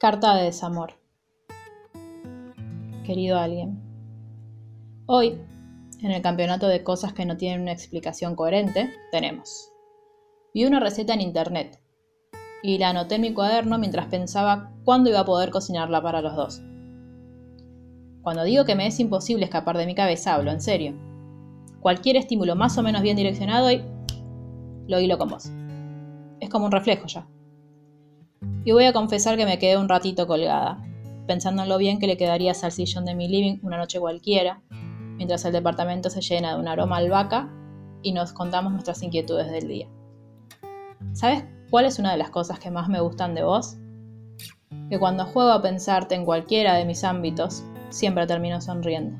[0.00, 0.94] Carta de desamor.
[3.04, 3.78] Querido alguien,
[5.04, 5.38] hoy,
[6.00, 9.70] en el campeonato de cosas que no tienen una explicación coherente, tenemos.
[10.54, 11.82] Vi una receta en internet
[12.62, 16.34] y la anoté en mi cuaderno mientras pensaba cuándo iba a poder cocinarla para los
[16.34, 16.62] dos.
[18.22, 20.94] Cuando digo que me es imposible escapar de mi cabeza, hablo en serio.
[21.80, 23.84] Cualquier estímulo más o menos bien direccionado y
[24.88, 25.50] lo hilo con vos.
[26.40, 27.26] Es como un reflejo ya.
[28.64, 30.84] Y voy a confesar que me quedé un ratito colgada,
[31.26, 34.60] pensando en lo bien que le quedaría al sillón de mi living una noche cualquiera,
[35.16, 37.50] mientras el departamento se llena de un aroma albahaca
[38.02, 39.88] y nos contamos nuestras inquietudes del día.
[41.14, 43.78] ¿Sabes cuál es una de las cosas que más me gustan de vos?
[44.90, 49.18] Que cuando juego a pensarte en cualquiera de mis ámbitos, siempre termino sonriendo.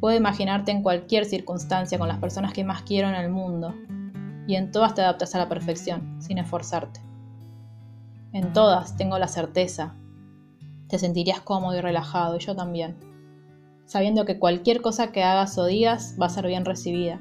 [0.00, 3.74] Puedo imaginarte en cualquier circunstancia con las personas que más quiero en el mundo,
[4.48, 7.09] y en todas te adaptas a la perfección, sin esforzarte.
[8.32, 9.96] En todas tengo la certeza.
[10.88, 12.96] Te sentirías cómodo y relajado, y yo también.
[13.86, 17.20] Sabiendo que cualquier cosa que hagas o digas va a ser bien recibida.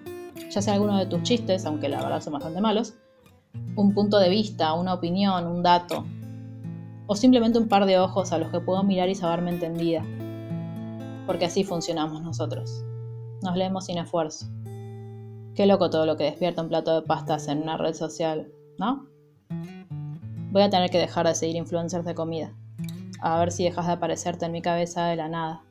[0.52, 2.94] Ya sea alguno de tus chistes, aunque la verdad son bastante malos,
[3.76, 6.06] un punto de vista, una opinión, un dato,
[7.08, 10.06] o simplemente un par de ojos a los que puedo mirar y saberme entendida.
[11.26, 12.84] Porque así funcionamos nosotros.
[13.42, 14.48] Nos leemos sin esfuerzo.
[15.56, 19.08] Qué loco todo lo que despierta un plato de pastas en una red social, ¿no?
[20.52, 22.52] Voy a tener que dejar de seguir influencers de comida.
[23.22, 25.62] A ver si dejas de aparecerte en mi cabeza de la nada.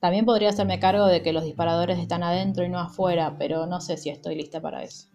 [0.00, 3.80] También podría hacerme cargo de que los disparadores están adentro y no afuera, pero no
[3.80, 5.08] sé si estoy lista para eso.